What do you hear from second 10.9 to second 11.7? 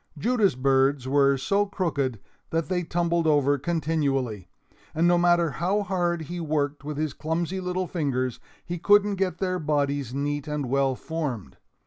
formed.